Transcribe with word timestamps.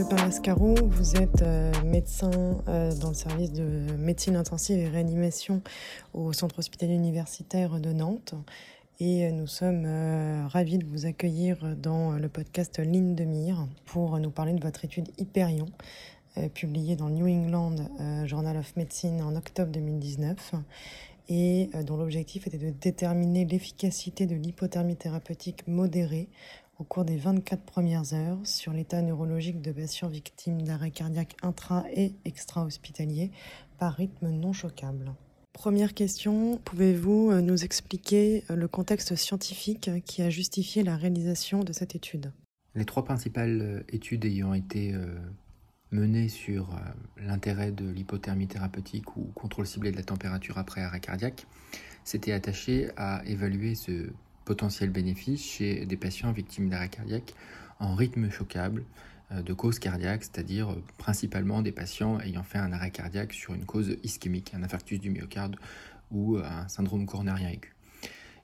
Lepin 0.00 0.16
Lascaro, 0.16 0.74
vous 0.86 1.16
êtes 1.16 1.42
euh, 1.42 1.70
médecin 1.84 2.30
euh, 2.68 2.90
dans 2.94 3.08
le 3.08 3.14
service 3.14 3.52
de 3.52 3.62
médecine 3.98 4.34
intensive 4.34 4.78
et 4.78 4.88
réanimation 4.88 5.60
au 6.14 6.32
centre 6.32 6.58
hospitalier 6.58 6.94
universitaire 6.94 7.78
de 7.78 7.92
Nantes. 7.92 8.32
Et 8.98 9.26
euh, 9.26 9.30
nous 9.30 9.46
sommes 9.46 9.84
ravis 10.48 10.78
de 10.78 10.86
vous 10.86 11.04
accueillir 11.04 11.76
dans 11.76 12.12
le 12.12 12.30
podcast 12.30 12.78
Ligne 12.78 13.14
de 13.14 13.24
mire 13.24 13.66
pour 13.84 14.18
nous 14.18 14.30
parler 14.30 14.54
de 14.54 14.62
votre 14.62 14.86
étude 14.86 15.08
Hyperion, 15.18 15.68
publiée 16.54 16.96
dans 16.96 17.10
New 17.10 17.28
England 17.28 17.76
Journal 18.24 18.56
of 18.56 18.74
Medicine 18.76 19.20
en 19.20 19.36
octobre 19.36 19.70
2019 19.70 20.54
et 21.28 21.68
dont 21.84 21.98
l'objectif 21.98 22.46
était 22.46 22.56
de 22.56 22.70
déterminer 22.70 23.44
l'efficacité 23.44 24.24
de 24.24 24.34
l'hypothermie 24.34 24.96
thérapeutique 24.96 25.68
modérée 25.68 26.28
au 26.80 26.84
cours 26.84 27.04
des 27.04 27.18
24 27.18 27.62
premières 27.62 28.14
heures 28.14 28.38
sur 28.44 28.72
l'état 28.72 29.02
neurologique 29.02 29.60
de 29.60 29.70
patients 29.70 30.08
victimes 30.08 30.62
d'arrêt 30.62 30.90
cardiaque 30.90 31.36
intra- 31.42 31.84
et 31.94 32.14
extra-hospitalier 32.24 33.30
par 33.78 33.92
rythme 33.92 34.30
non 34.30 34.54
choquable. 34.54 35.12
Première 35.52 35.92
question, 35.92 36.58
pouvez-vous 36.64 37.32
euh, 37.32 37.40
nous 37.42 37.64
expliquer 37.64 38.44
euh, 38.48 38.56
le 38.56 38.66
contexte 38.66 39.14
scientifique 39.14 39.90
qui 40.06 40.22
a 40.22 40.30
justifié 40.30 40.82
la 40.82 40.96
réalisation 40.96 41.64
de 41.64 41.72
cette 41.74 41.94
étude? 41.94 42.32
Les 42.74 42.86
trois 42.86 43.04
principales 43.04 43.60
euh, 43.60 43.82
études 43.90 44.24
ayant 44.24 44.54
été 44.54 44.94
menées 45.90 46.28
sur 46.28 46.70
l'intérêt 47.18 47.72
de 47.72 47.90
l'hypothermie 47.90 48.46
thérapeutique 48.46 49.16
ou 49.16 49.24
contrôle 49.34 49.66
ciblé 49.66 49.90
de 49.90 49.96
la 49.96 50.04
température 50.04 50.56
après 50.56 50.80
arrêt 50.80 51.00
cardiaque 51.00 51.46
s'étaient 52.04 52.32
attachées 52.32 52.88
à 52.96 53.22
évaluer 53.26 53.74
ce 53.74 54.10
potentiel 54.44 54.90
bénéfice 54.90 55.42
chez 55.42 55.86
des 55.86 55.96
patients 55.96 56.32
victimes 56.32 56.68
d'arrêt 56.68 56.88
cardiaque 56.88 57.34
en 57.78 57.94
rythme 57.94 58.30
choquable 58.30 58.84
euh, 59.32 59.42
de 59.42 59.52
cause 59.52 59.78
cardiaque, 59.78 60.24
c'est-à-dire 60.24 60.70
euh, 60.70 60.82
principalement 60.98 61.62
des 61.62 61.72
patients 61.72 62.18
ayant 62.20 62.42
fait 62.42 62.58
un 62.58 62.72
arrêt 62.72 62.90
cardiaque 62.90 63.32
sur 63.32 63.54
une 63.54 63.64
cause 63.64 63.96
ischémique, 64.02 64.52
un 64.54 64.62
infarctus 64.62 65.00
du 65.00 65.10
myocarde 65.10 65.56
ou 66.10 66.36
euh, 66.36 66.44
un 66.44 66.68
syndrome 66.68 67.06
coronarien 67.06 67.48
aigu. 67.48 67.74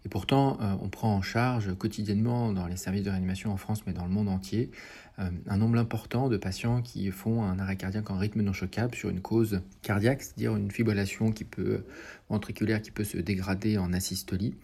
Et 0.05 0.08
pourtant, 0.08 0.58
on 0.80 0.89
prend 0.89 1.17
en 1.17 1.20
charge 1.20 1.74
quotidiennement 1.77 2.52
dans 2.52 2.69
les 2.69 2.77
services 2.77 3.02
de 3.02 3.11
réanimation 3.11 3.52
en 3.52 3.56
France, 3.56 3.83
mais 3.89 3.92
dans 3.92 4.05
le 4.05 4.12
monde 4.12 4.28
entier, 4.28 4.70
un 5.19 5.56
nombre 5.56 5.78
important 5.78 6.28
de 6.28 6.36
patients 6.36 6.80
qui 6.80 7.11
font 7.11 7.42
un 7.42 7.58
arrêt 7.58 7.74
cardiaque 7.74 8.08
en 8.08 8.17
rythme 8.17 8.42
non 8.42 8.52
choquable 8.52 8.94
sur 8.94 9.08
une 9.08 9.20
cause 9.20 9.62
cardiaque, 9.83 10.22
c'est-à-dire 10.22 10.55
une 10.55 10.70
fibrillation 10.70 11.33
qui 11.33 11.42
peut, 11.42 11.83
ventriculaire 12.30 12.80
qui 12.83 12.92
peut 12.92 13.02
se 13.02 13.17
dégrader 13.17 13.78
en 13.78 13.92
asystolie 13.92 14.55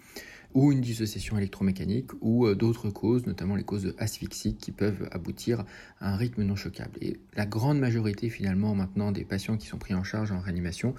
ou 0.55 0.72
une 0.72 0.81
dissociation 0.81 1.39
électromécanique 1.39 2.11
ou 2.20 2.47
euh, 2.47 2.55
d'autres 2.55 2.91
causes, 2.91 3.27
notamment 3.27 3.56
les 3.56 3.64
causes 3.64 3.95
asphyxiques 3.98 4.59
qui 4.59 4.72
peuvent 4.72 5.09
aboutir 5.11 5.64
à 6.00 6.12
un 6.12 6.17
rythme 6.17 6.42
non 6.42 6.56
choquable. 6.56 6.98
Et 7.00 7.19
la 7.36 7.47
grande 7.47 7.78
majorité 7.78 8.28
finalement 8.28 8.75
maintenant 8.75 9.12
des 9.12 9.25
patients 9.25 9.56
qui 9.56 9.67
sont 9.67 9.78
pris 9.78 9.94
en 9.94 10.05
charge 10.05 10.33
en 10.33 10.41
réanimation, 10.41 10.94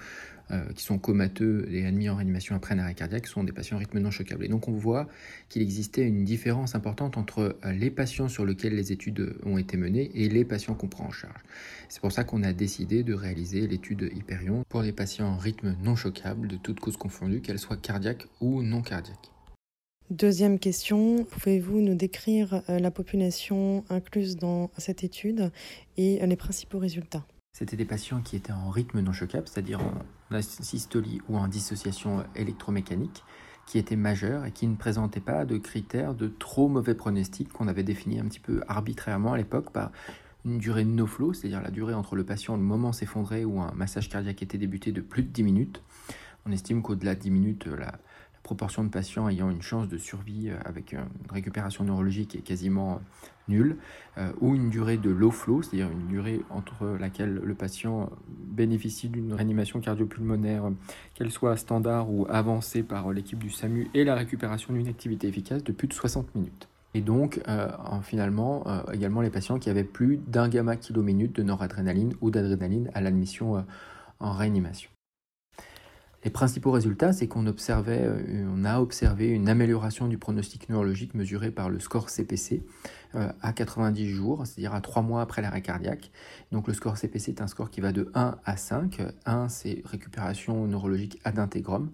euh, 0.50 0.62
qui 0.74 0.84
sont 0.84 0.98
comateux 0.98 1.66
et 1.70 1.86
admis 1.86 2.08
en 2.10 2.16
réanimation 2.16 2.54
après 2.54 2.74
un 2.74 2.78
arrêt 2.78 2.94
cardiaque, 2.94 3.26
sont 3.26 3.44
des 3.44 3.52
patients 3.52 3.76
en 3.76 3.80
rythme 3.80 3.98
non 3.98 4.10
choquable. 4.10 4.44
Et 4.44 4.48
donc 4.48 4.68
on 4.68 4.72
voit 4.72 5.08
qu'il 5.48 5.62
existait 5.62 6.06
une 6.06 6.24
différence 6.24 6.74
importante 6.74 7.16
entre 7.16 7.56
euh, 7.64 7.72
les 7.72 7.90
patients 7.90 8.28
sur 8.28 8.44
lesquels 8.44 8.74
les 8.74 8.92
études 8.92 9.36
ont 9.44 9.56
été 9.56 9.76
menées 9.76 10.10
et 10.14 10.28
les 10.28 10.44
patients 10.44 10.74
qu'on 10.74 10.88
prend 10.88 11.06
en 11.06 11.10
charge. 11.10 11.40
C'est 11.88 12.00
pour 12.00 12.12
ça 12.12 12.24
qu'on 12.24 12.42
a 12.42 12.52
décidé 12.52 13.02
de 13.02 13.14
réaliser 13.14 13.66
l'étude 13.66 14.10
Hyperion 14.14 14.64
pour 14.68 14.82
les 14.82 14.92
patients 14.92 15.28
en 15.28 15.36
rythme 15.36 15.76
non 15.82 15.96
choquable 15.96 16.48
de 16.48 16.56
toutes 16.56 16.80
causes 16.80 16.96
confondues, 16.96 17.40
qu'elles 17.40 17.58
soient 17.58 17.76
cardiaques 17.76 18.26
ou 18.40 18.62
non 18.62 18.82
cardiaques. 18.82 19.30
Deuxième 20.10 20.58
question, 20.58 21.24
pouvez-vous 21.24 21.80
nous 21.80 21.94
décrire 21.94 22.62
euh, 22.68 22.78
la 22.78 22.90
population 22.90 23.84
incluse 23.88 24.36
dans 24.36 24.70
cette 24.76 25.02
étude 25.02 25.50
et 25.96 26.22
euh, 26.22 26.26
les 26.26 26.36
principaux 26.36 26.78
résultats? 26.78 27.24
C'était 27.52 27.76
des 27.76 27.86
patients 27.86 28.20
qui 28.20 28.36
étaient 28.36 28.52
en 28.52 28.68
rythme 28.68 29.00
non 29.00 29.14
choquable, 29.14 29.48
c'est-à-dire 29.48 29.80
en 29.80 30.34
asystolie 30.34 31.22
ou 31.30 31.38
en 31.38 31.48
dissociation 31.48 32.22
électromécanique, 32.36 33.24
qui 33.66 33.78
étaient 33.78 33.96
majeurs 33.96 34.44
et 34.44 34.52
qui 34.52 34.66
ne 34.66 34.76
présentaient 34.76 35.20
pas 35.20 35.46
de 35.46 35.56
critères 35.56 36.12
de 36.12 36.28
trop 36.28 36.68
mauvais 36.68 36.94
pronostic 36.94 37.50
qu'on 37.50 37.66
avait 37.66 37.82
défini 37.82 38.20
un 38.20 38.26
petit 38.26 38.40
peu 38.40 38.60
arbitrairement 38.68 39.32
à 39.32 39.38
l'époque 39.38 39.70
par 39.70 39.90
une 40.44 40.58
durée 40.58 40.84
no 40.84 41.06
flow, 41.06 41.32
c'est-à-dire 41.32 41.62
la 41.62 41.70
durée 41.70 41.94
entre 41.94 42.14
le 42.14 42.24
patient, 42.24 42.56
le 42.56 42.62
moment 42.62 42.92
s'effondrait 42.92 43.44
ou 43.44 43.58
un 43.58 43.72
massage 43.72 44.10
cardiaque 44.10 44.42
était 44.42 44.58
débuté 44.58 44.92
de 44.92 45.00
plus 45.00 45.22
de 45.22 45.28
10 45.28 45.42
minutes. 45.44 45.82
On 46.44 46.52
estime 46.52 46.82
qu'au-delà 46.82 47.14
de 47.14 47.20
10 47.20 47.30
minutes, 47.30 47.66
la, 47.66 47.94
proportion 48.44 48.84
de 48.84 48.90
patients 48.90 49.28
ayant 49.28 49.50
une 49.50 49.62
chance 49.62 49.88
de 49.88 49.98
survie 49.98 50.50
euh, 50.50 50.56
avec 50.64 50.92
une 50.92 51.00
récupération 51.30 51.82
neurologique 51.82 52.36
est 52.36 52.42
quasiment 52.42 52.92
euh, 52.92 52.98
nulle, 53.48 53.76
euh, 54.18 54.30
ou 54.40 54.54
une 54.54 54.70
durée 54.70 54.98
de 54.98 55.10
low 55.10 55.32
flow, 55.32 55.62
c'est-à-dire 55.62 55.90
une 55.90 56.06
durée 56.06 56.42
entre 56.50 56.96
laquelle 57.00 57.40
le 57.42 57.54
patient 57.54 58.10
bénéficie 58.28 59.08
d'une 59.08 59.32
réanimation 59.32 59.80
cardiopulmonaire, 59.80 60.70
qu'elle 61.14 61.30
soit 61.30 61.56
standard 61.56 62.10
ou 62.10 62.26
avancée 62.30 62.82
par 62.82 63.12
l'équipe 63.12 63.38
du 63.38 63.50
SAMU, 63.50 63.90
et 63.94 64.04
la 64.04 64.14
récupération 64.14 64.72
d'une 64.72 64.88
activité 64.88 65.26
efficace 65.26 65.64
de 65.64 65.72
plus 65.72 65.88
de 65.88 65.94
60 65.94 66.34
minutes. 66.34 66.68
Et 66.96 67.00
donc, 67.00 67.40
finalement, 68.02 68.64
également 68.92 69.20
les 69.20 69.30
patients 69.30 69.58
qui 69.58 69.68
avaient 69.68 69.82
plus 69.82 70.18
d'un 70.28 70.48
gamma 70.48 70.76
kilominute 70.76 71.34
de 71.34 71.42
noradrénaline 71.42 72.14
ou 72.20 72.30
d'adrénaline 72.30 72.88
à 72.94 73.00
l'admission 73.00 73.66
en 74.20 74.32
réanimation. 74.32 74.93
Les 76.24 76.30
principaux 76.30 76.70
résultats, 76.70 77.12
c'est 77.12 77.28
qu'on 77.28 77.46
observait, 77.46 78.00
euh, 78.02 78.48
on 78.50 78.64
a 78.64 78.80
observé 78.80 79.28
une 79.28 79.46
amélioration 79.46 80.08
du 80.08 80.16
pronostic 80.16 80.70
neurologique 80.70 81.12
mesuré 81.12 81.50
par 81.50 81.68
le 81.68 81.78
score 81.78 82.08
CPC 82.08 82.62
euh, 83.14 83.28
à 83.42 83.52
90 83.52 84.08
jours, 84.08 84.46
c'est-à-dire 84.46 84.72
à 84.72 84.80
3 84.80 85.02
mois 85.02 85.20
après 85.20 85.42
l'arrêt 85.42 85.60
cardiaque. 85.60 86.10
Donc 86.50 86.66
le 86.66 86.72
score 86.72 86.96
CPC 86.96 87.32
est 87.32 87.42
un 87.42 87.46
score 87.46 87.68
qui 87.68 87.82
va 87.82 87.92
de 87.92 88.10
1 88.14 88.38
à 88.42 88.56
5. 88.56 89.02
1, 89.26 89.48
c'est 89.50 89.82
récupération 89.84 90.66
neurologique 90.66 91.20
ad 91.24 91.38
intégrum. 91.38 91.90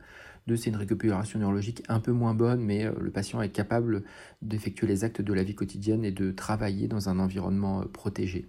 2, 0.46 0.56
c'est 0.56 0.70
une 0.70 0.76
récupération 0.76 1.40
neurologique 1.40 1.82
un 1.88 1.98
peu 1.98 2.12
moins 2.12 2.32
bonne, 2.32 2.60
mais 2.60 2.84
euh, 2.84 2.92
le 3.00 3.10
patient 3.10 3.42
est 3.42 3.48
capable 3.48 4.04
d'effectuer 4.42 4.86
les 4.86 5.02
actes 5.02 5.20
de 5.20 5.32
la 5.32 5.42
vie 5.42 5.56
quotidienne 5.56 6.04
et 6.04 6.12
de 6.12 6.30
travailler 6.30 6.86
dans 6.86 7.08
un 7.08 7.18
environnement 7.18 7.82
protégé. 7.92 8.46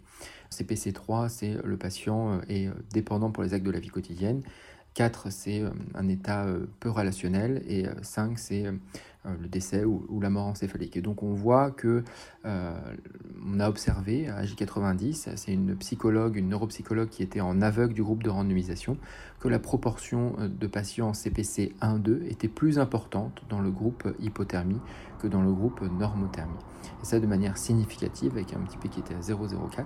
CPC 0.51 0.93
3, 0.93 1.27
c'est 1.29 1.57
le 1.63 1.77
patient 1.77 2.41
est 2.49 2.69
dépendant 2.91 3.31
pour 3.31 3.41
les 3.41 3.55
actes 3.55 3.65
de 3.65 3.71
la 3.71 3.79
vie 3.79 3.89
quotidienne. 3.89 4.43
4, 4.93 5.29
c'est 5.31 5.61
euh, 5.61 5.69
un 5.95 6.07
état 6.09 6.45
euh, 6.45 6.67
peu 6.79 6.89
relationnel. 6.89 7.63
Et 7.67 7.85
5, 8.01 8.31
euh, 8.31 8.33
c'est 8.37 8.65
le 9.25 9.47
décès 9.47 9.83
ou, 9.85 10.19
la 10.19 10.29
mort 10.29 10.47
encéphalique. 10.47 10.97
Et 10.97 11.01
donc 11.01 11.23
on 11.23 11.33
voit 11.33 11.71
que 11.71 12.03
on 12.43 13.59
a 13.59 13.69
observé 13.69 14.29
à 14.29 14.43
J90, 14.43 15.35
c'est 15.35 15.53
une 15.53 15.75
psychologue, 15.77 16.37
une 16.37 16.49
neuropsychologue 16.49 17.09
qui 17.09 17.23
était 17.23 17.41
en 17.41 17.61
aveugle 17.61 17.93
du 17.93 18.03
groupe 18.03 18.23
de 18.23 18.29
randomisation, 18.29 18.97
que 19.39 19.47
la 19.47 19.59
proportion 19.59 20.35
de 20.39 20.67
patients 20.67 21.13
CPC 21.13 21.73
1-2 21.81 22.25
était 22.27 22.47
plus 22.47 22.79
importante 22.79 23.43
dans 23.49 23.61
le 23.61 23.71
groupe 23.71 24.07
hypothermie 24.19 24.79
que 25.19 25.27
dans 25.27 25.41
le 25.41 25.51
groupe 25.51 25.81
normothermie. 25.81 26.57
Et 27.01 27.05
ça 27.05 27.19
de 27.19 27.27
manière 27.27 27.57
significative 27.57 28.33
avec 28.33 28.53
un 28.53 28.59
petit 28.59 28.77
p 28.77 28.89
qui 28.89 28.99
était 28.99 29.13
à 29.13 29.19
0,04 29.19 29.85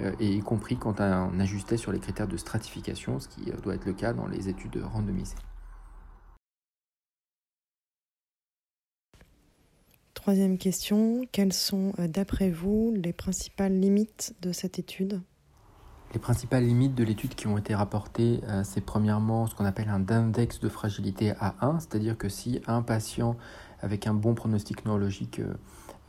euh, 0.00 0.12
et 0.18 0.34
y 0.34 0.40
compris 0.40 0.76
quand 0.76 1.00
on 1.00 1.40
ajustait 1.40 1.76
sur 1.76 1.92
les 1.92 1.98
critères 1.98 2.28
de 2.28 2.36
stratification, 2.36 3.20
ce 3.20 3.28
qui 3.28 3.50
euh, 3.50 3.56
doit 3.62 3.74
être 3.74 3.86
le 3.86 3.92
cas 3.92 4.12
dans 4.12 4.26
les 4.26 4.48
études 4.48 4.82
randomisées. 4.82 5.36
Troisième 10.22 10.56
question, 10.56 11.22
quelles 11.32 11.52
sont 11.52 11.92
euh, 11.98 12.06
d'après 12.06 12.48
vous 12.48 12.94
les 12.96 13.12
principales 13.12 13.78
limites 13.78 14.36
de 14.40 14.52
cette 14.52 14.78
étude? 14.78 15.20
Les 16.14 16.20
principales 16.20 16.64
limites 16.64 16.94
de 16.94 17.02
l'étude 17.02 17.34
qui 17.34 17.48
ont 17.48 17.58
été 17.58 17.74
rapportées, 17.74 18.40
c'est 18.64 18.84
premièrement 18.84 19.46
ce 19.46 19.54
qu'on 19.54 19.64
appelle 19.64 19.88
un 19.88 20.06
index 20.08 20.60
de 20.60 20.68
fragilité 20.68 21.32
à 21.40 21.56
1, 21.62 21.80
c'est-à-dire 21.80 22.18
que 22.18 22.28
si 22.28 22.60
un 22.66 22.82
patient 22.82 23.36
avec 23.80 24.06
un 24.06 24.12
bon 24.12 24.34
pronostic 24.34 24.84
neurologique 24.84 25.40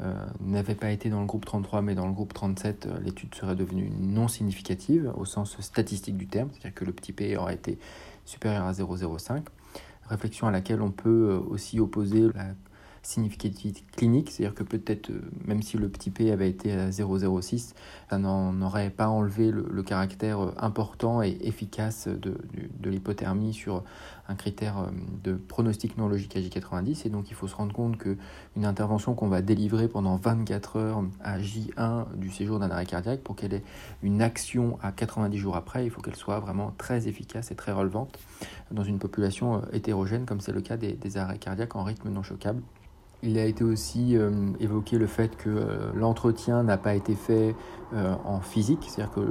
euh, 0.01 0.13
n'avait 0.41 0.75
pas 0.75 0.91
été 0.91 1.09
dans 1.09 1.21
le 1.21 1.25
groupe 1.25 1.45
33 1.45 1.81
mais 1.81 1.95
dans 1.95 2.07
le 2.07 2.13
groupe 2.13 2.33
37, 2.33 2.87
euh, 2.87 2.99
l'étude 2.99 3.33
serait 3.35 3.55
devenue 3.55 3.91
non 3.99 4.27
significative 4.27 5.13
au 5.15 5.23
sens 5.23 5.59
statistique 5.61 6.17
du 6.17 6.27
terme, 6.27 6.49
c'est-à-dire 6.51 6.73
que 6.73 6.83
le 6.83 6.91
petit 6.91 7.13
p 7.13 7.37
aurait 7.37 7.53
été 7.55 7.77
supérieur 8.25 8.65
à 8.65 8.73
0,05. 8.73 9.43
Réflexion 10.09 10.47
à 10.47 10.51
laquelle 10.51 10.81
on 10.81 10.91
peut 10.91 11.29
euh, 11.31 11.39
aussi 11.39 11.79
opposer 11.79 12.27
la 12.33 12.55
significativité 13.03 13.83
clinique, 13.95 14.31
c'est-à-dire 14.31 14.55
que 14.55 14.63
peut-être, 14.63 15.09
euh, 15.09 15.21
même 15.45 15.61
si 15.61 15.77
le 15.77 15.89
petit 15.89 16.09
p 16.09 16.31
avait 16.31 16.49
été 16.49 16.71
à 16.71 16.89
0,06, 16.89 17.73
ça 18.09 18.17
n'en 18.17 18.59
aurait 18.61 18.89
pas 18.89 19.09
enlevé 19.09 19.51
le, 19.51 19.83
caractère 19.83 20.39
euh, 20.39 20.53
important 20.57 21.21
et 21.21 21.37
efficace 21.41 22.07
de, 22.07 22.37
l'hypothermie 22.83 23.53
sur 23.53 23.83
un 24.29 24.35
critère 24.35 24.77
euh, 24.79 24.87
de 25.23 25.33
pronostic 25.33 25.97
neurologique 25.97 26.37
à 26.37 26.39
J90. 26.39 27.05
Et 27.05 27.09
donc, 27.09 27.29
il 27.29 27.35
faut 27.35 27.49
se 27.49 27.55
rendre 27.55 27.73
compte 27.73 27.97
qu'une 27.97 28.65
intervention 28.65 29.15
qu'on 29.15 29.27
va 29.27 29.41
délivrer 29.41 29.89
pendant 29.89 30.15
24 30.15 30.77
heures 30.77 31.03
à 31.21 31.39
J1 31.39 32.05
du 32.15 32.31
séjour 32.31 32.59
d'un 32.59 32.71
arrêt 32.71 32.85
cardiaque, 32.85 33.19
pour 33.19 33.35
qu'elle 33.35 33.53
ait 33.53 33.63
une 34.01 34.21
action 34.21 34.79
à 34.81 34.93
90 34.93 35.37
jours 35.37 35.57
après, 35.57 35.85
il 35.85 35.89
faut 35.89 36.01
qu'elle 36.01 36.15
soit 36.15 36.39
vraiment 36.39 36.73
très 36.77 37.09
efficace 37.09 37.51
et 37.51 37.55
très 37.55 37.73
relevante 37.73 38.17
dans 38.71 38.83
une 38.83 38.97
population 38.97 39.61
hétérogène, 39.73 40.25
comme 40.25 40.39
c'est 40.39 40.53
le 40.53 40.61
cas 40.61 40.77
des 40.77 41.17
arrêts 41.17 41.37
cardiaques 41.37 41.75
en 41.75 41.83
rythme 41.83 42.09
non 42.09 42.23
choquable. 42.23 42.61
Il 43.25 43.37
a 43.37 43.45
été 43.45 43.63
aussi 43.63 44.17
évoqué 44.59 44.97
le 44.97 45.07
fait 45.07 45.37
que 45.37 45.65
l'entretien 45.95 46.61
n'a 46.61 46.77
pas 46.77 46.93
été 46.93 47.15
fait 47.15 47.55
en 47.93 48.41
physique, 48.41 48.85
c'est-à-dire 48.89 49.13
que 49.13 49.21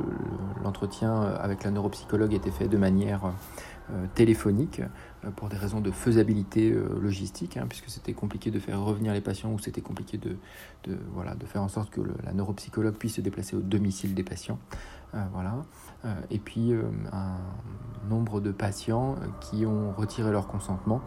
l'entretien 0.65 1.21
avec 1.21 1.63
la 1.63 1.71
neuropsychologue 1.71 2.33
était 2.33 2.51
fait 2.51 2.69
de 2.69 2.79
manière 2.79 3.33
téléphonique 4.15 4.81
pour 5.37 5.51
des 5.51 5.59
raisons 5.59 5.83
de 5.83 5.91
faisabilité 5.91 6.75
logistique, 7.03 7.59
hein, 7.59 7.67
puisque 7.69 7.91
c'était 7.91 8.15
compliqué 8.15 8.51
de 8.51 8.59
faire 8.59 8.81
revenir 8.83 9.13
les 9.13 9.21
patients 9.21 9.53
ou 9.53 9.59
c'était 9.59 9.83
compliqué 9.83 10.17
de, 10.17 10.37
de, 10.85 10.97
voilà, 11.13 11.35
de 11.35 11.45
faire 11.45 11.63
en 11.63 11.69
sorte 11.69 11.91
que 11.91 12.01
la 12.25 12.33
neuropsychologue 12.33 12.95
puisse 12.95 13.17
se 13.17 13.21
déplacer 13.21 13.57
au 13.57 13.61
domicile 13.61 14.15
des 14.15 14.25
patients. 14.25 14.59
voilà. 15.33 15.67
et 16.31 16.39
puis 16.39 16.73
un 17.13 17.37
nombre 18.09 18.41
de 18.41 18.53
patients 18.53 19.17
qui 19.41 19.67
ont 19.67 19.93
retiré 19.93 20.33
leur 20.33 20.47
consentement 20.47 21.03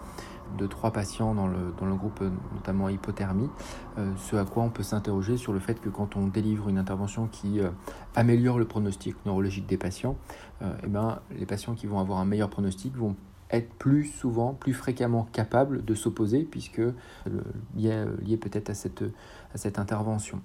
de 0.58 0.68
trois 0.68 0.92
patients 0.92 1.34
dans 1.34 1.48
le, 1.48 1.96
groupe, 1.96 2.22
notamment 2.54 2.90
hypothermie, 2.90 3.50
euh, 3.98 4.12
ce 4.18 4.36
à 4.36 4.46
quoi 4.46 4.64
on 4.64 4.70
peut 4.70 4.84
s'interroger 4.84 5.38
sur 5.38 5.54
le 5.54 5.60
fait 5.60 5.80
que 5.80 5.90
quand 5.90 6.16
on 6.16 6.28
délivre 6.28 6.70
une 6.70 6.78
intervention 6.78 7.28
qui 7.28 7.60
euh, 7.60 7.70
améliore 8.16 8.60
le 8.60 8.66
pronostic 8.66 9.16
neurologique 9.26 9.66
des 9.68 9.78
patients, 9.78 10.18
euh, 10.62 10.74
eh 10.84 10.88
ben, 10.88 11.20
les 11.38 11.46
patients 11.46 11.76
qui 11.76 11.88
vont 11.88 12.00
avoir 12.00 12.20
un 12.20 12.26
meilleur 12.26 12.50
pronostic 12.50 12.96
vont 12.96 13.16
être 13.52 13.70
plus 13.76 14.06
souvent, 14.06 14.54
plus 14.54 14.74
fréquemment 14.74 15.28
capables 15.32 15.86
de 15.86 15.94
s'opposer, 15.94 16.44
puisque 16.44 16.82
lié, 17.76 18.38
peut-être 18.38 18.72
à 18.72 18.74
cette, 18.74 19.04
à 19.54 19.58
cette 19.58 19.78
intervention. 19.78 20.42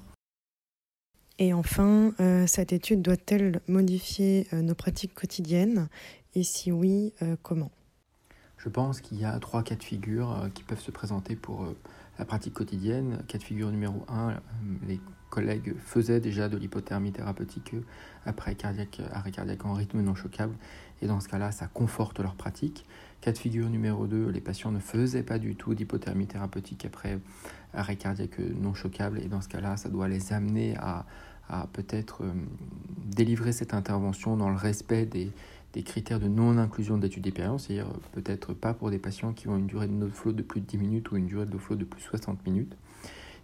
Et 1.39 1.55
enfin, 1.55 2.13
cette 2.47 2.75
étude 2.75 3.01
doit-elle 3.01 3.63
modifier 3.69 4.47
nos 4.53 4.75
pratiques 4.75 5.15
quotidiennes? 5.15 5.89
Et 6.35 6.43
si 6.43 6.71
oui, 6.71 7.15
comment? 7.41 7.71
Je 8.63 8.69
pense 8.69 9.01
qu'il 9.01 9.19
y 9.19 9.25
a 9.25 9.39
trois 9.39 9.63
cas 9.63 9.75
de 9.75 9.83
figure 9.83 10.33
euh, 10.33 10.49
qui 10.51 10.63
peuvent 10.63 10.81
se 10.81 10.91
présenter 10.91 11.35
pour 11.35 11.65
euh, 11.65 11.77
la 12.19 12.25
pratique 12.27 12.53
quotidienne. 12.53 13.23
Cas 13.27 13.39
de 13.39 13.43
figure 13.43 13.71
numéro 13.71 14.05
un, 14.09 14.31
euh, 14.31 14.35
les 14.87 15.01
collègues 15.31 15.75
faisaient 15.79 16.21
déjà 16.21 16.49
de 16.49 16.59
l'hypothermie 16.59 17.13
thérapeutique 17.13 17.75
après 18.27 18.57
arrêt 19.13 19.31
cardiaque 19.31 19.65
en 19.65 19.75
rythme 19.75 20.01
non 20.03 20.15
choquable, 20.15 20.55
et 21.01 21.07
dans 21.07 21.21
ce 21.21 21.29
cas-là, 21.29 21.53
ça 21.53 21.69
conforte 21.69 22.19
leur 22.19 22.35
pratique. 22.35 22.85
Cas 23.21 23.33
de 23.33 23.39
figure 23.39 23.71
numéro 23.71 24.09
2, 24.09 24.29
les 24.29 24.41
patients 24.41 24.73
ne 24.73 24.81
faisaient 24.81 25.23
pas 25.23 25.39
du 25.39 25.55
tout 25.55 25.75
d'hypothermie 25.75 26.27
thérapeutique 26.27 26.85
après 26.85 27.21
arrêt 27.73 27.95
cardiaque 27.95 28.41
non 28.41 28.75
choquable, 28.75 29.21
et 29.21 29.29
dans 29.29 29.41
ce 29.41 29.49
cas-là, 29.49 29.77
ça 29.77 29.89
doit 29.89 30.09
les 30.09 30.33
amener 30.33 30.77
à 30.79 31.07
peut-être 31.73 32.25
délivrer 33.07 33.53
cette 33.53 33.75
intervention 33.75 34.37
dans 34.37 34.51
le 34.51 34.57
respect 34.57 35.07
des, 35.07 35.33
des 35.73 35.83
critères 35.83 36.19
de 36.19 36.29
non-inclusion 36.29 36.99
d'études 36.99 37.23
d'expérience, 37.23 37.67
c'est-à-dire 37.67 37.89
euh, 37.89 37.99
peut-être 38.13 38.55
pas 38.55 38.75
pour 38.75 38.91
des 38.91 38.99
patients 38.99 39.33
qui 39.33 39.49
ont 39.49 39.57
une 39.57 39.67
durée 39.67 39.87
de 39.87 39.93
no 39.93 40.09
flow 40.09 40.33
de 40.33 40.43
plus 40.43 40.61
de 40.61 40.67
10 40.67 40.79
minutes 40.79 41.11
ou 41.13 41.17
une 41.17 41.27
durée 41.27 41.47
de 41.47 41.59
flow 41.59 41.77
de 41.77 41.85
plus 41.85 42.01
de 42.01 42.07
60 42.07 42.45
minutes. 42.47 42.75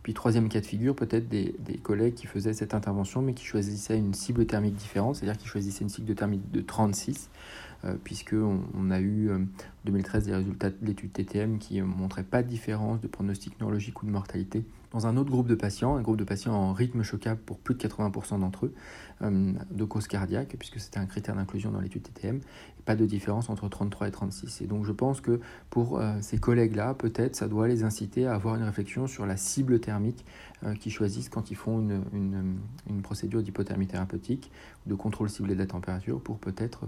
Puis 0.02 0.14
troisième 0.14 0.48
cas 0.48 0.60
de 0.60 0.66
figure, 0.66 0.94
peut-être 0.94 1.28
des, 1.28 1.56
collègues 1.82 2.14
qui 2.14 2.28
faisaient 2.28 2.52
cette 2.52 2.74
intervention 2.74 3.22
mais 3.22 3.34
qui 3.34 3.44
choisissaient 3.44 3.98
une 3.98 4.14
cible 4.14 4.46
thermique 4.46 4.76
différente, 4.76 5.16
c'est-à-dire 5.16 5.36
qui 5.36 5.48
choisissaient 5.48 5.82
une 5.82 5.88
cible 5.88 6.06
de 6.06 6.14
thermique 6.14 6.48
de 6.52 6.60
36, 6.60 7.28
euh, 7.75 7.75
puisqu'on 8.04 8.60
on 8.74 8.90
a 8.90 9.00
eu 9.00 9.30
en 9.30 9.40
euh, 9.40 9.44
2013 9.84 10.26
des 10.26 10.34
résultats 10.34 10.70
de 10.70 10.76
l'étude 10.82 11.12
TTM 11.12 11.58
qui 11.58 11.78
ne 11.78 11.84
montraient 11.84 12.24
pas 12.24 12.42
de 12.42 12.48
différence 12.48 13.00
de 13.00 13.06
pronostic 13.06 13.58
neurologique 13.60 14.02
ou 14.02 14.06
de 14.06 14.10
mortalité 14.10 14.64
dans 14.92 15.06
un 15.06 15.18
autre 15.18 15.30
groupe 15.30 15.46
de 15.46 15.54
patients, 15.54 15.96
un 15.96 16.00
groupe 16.00 16.16
de 16.16 16.24
patients 16.24 16.54
en 16.54 16.72
rythme 16.72 17.02
choquable 17.02 17.40
pour 17.40 17.58
plus 17.58 17.74
de 17.74 17.86
80% 17.86 18.40
d'entre 18.40 18.66
eux, 18.66 18.74
euh, 19.22 19.52
de 19.70 19.84
cause 19.84 20.06
cardiaque, 20.06 20.56
puisque 20.58 20.80
c'était 20.80 20.98
un 20.98 21.04
critère 21.04 21.34
d'inclusion 21.34 21.70
dans 21.70 21.80
l'étude 21.80 22.02
TTM, 22.02 22.40
pas 22.86 22.96
de 22.96 23.04
différence 23.04 23.50
entre 23.50 23.68
33 23.68 24.08
et 24.08 24.10
36. 24.10 24.62
Et 24.62 24.66
donc 24.66 24.86
je 24.86 24.92
pense 24.92 25.20
que 25.20 25.40
pour 25.68 25.98
euh, 25.98 26.14
ces 26.22 26.38
collègues-là, 26.38 26.94
peut-être 26.94 27.36
ça 27.36 27.46
doit 27.46 27.68
les 27.68 27.84
inciter 27.84 28.26
à 28.26 28.34
avoir 28.34 28.54
une 28.54 28.62
réflexion 28.62 29.06
sur 29.06 29.26
la 29.26 29.36
cible 29.36 29.80
thermique 29.80 30.24
euh, 30.64 30.74
qu'ils 30.74 30.92
choisissent 30.92 31.28
quand 31.28 31.50
ils 31.50 31.56
font 31.56 31.80
une, 31.80 32.02
une, 32.14 32.56
une 32.88 33.02
procédure 33.02 33.42
d'hypothermie 33.42 33.88
thérapeutique 33.88 34.50
de 34.86 34.94
contrôle 34.94 35.28
ciblé 35.28 35.54
de 35.54 35.58
la 35.58 35.66
température 35.66 36.20
pour 36.20 36.38
peut-être 36.38 36.86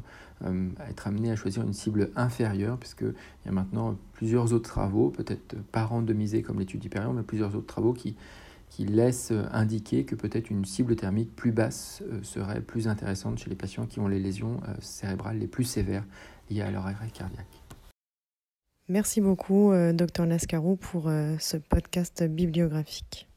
être 0.89 1.07
amené 1.07 1.31
à 1.31 1.37
choisir 1.37 1.63
une 1.63 1.73
cible 1.73 2.11
inférieure, 2.17 2.79
puisqu'il 2.79 3.15
y 3.47 3.49
a 3.49 3.53
maintenant 3.53 3.97
plusieurs 4.13 4.53
autres 4.53 4.69
travaux, 4.69 5.11
peut-être 5.11 5.57
pas 5.73 5.85
randomisés 5.85 6.43
comme 6.43 6.59
l'étude 6.59 6.85
Hyperion, 6.85 7.13
mais 7.13 7.23
plusieurs 7.23 7.55
autres 7.57 7.67
travaux 7.67 7.93
qui, 7.93 8.17
qui 8.71 8.85
laissent 8.85 9.33
indiquer 9.53 10.05
que 10.05 10.15
peut-être 10.15 10.51
une 10.51 10.65
cible 10.65 10.97
thermique 10.97 11.35
plus 11.35 11.53
basse 11.53 12.03
euh, 12.11 12.23
serait 12.23 12.61
plus 12.61 12.89
intéressante 12.89 13.39
chez 13.39 13.51
les 13.51 13.57
patients 13.57 13.87
qui 13.87 14.01
ont 14.01 14.09
les 14.09 14.19
lésions 14.19 14.61
euh, 14.69 14.75
cérébrales 14.81 15.39
les 15.39 15.47
plus 15.47 15.65
sévères 15.65 16.05
liées 16.51 16.63
à 16.63 16.71
leur 16.71 16.87
arrêt 16.87 17.11
cardiaque. 17.13 17.47
Merci 18.89 19.21
beaucoup, 19.21 19.73
euh, 19.73 19.93
Dr 19.93 20.25
Lascaro, 20.25 20.77
pour 20.77 21.11
ce 21.39 21.57
podcast 21.59 22.23
bibliographique. 22.25 23.28